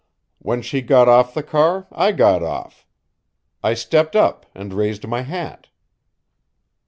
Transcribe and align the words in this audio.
When 0.39 0.63
she 0.63 0.81
got 0.81 1.07
off 1.07 1.35
the 1.35 1.43
car 1.43 1.85
I 1.91 2.11
got 2.11 2.41
off. 2.41 2.87
I 3.61 3.75
stepped 3.75 4.15
up 4.15 4.47
and 4.55 4.73
raised 4.73 5.07
my 5.07 5.21
hat. 5.21 5.67